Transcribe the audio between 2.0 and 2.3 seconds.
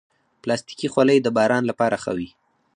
ښه وي.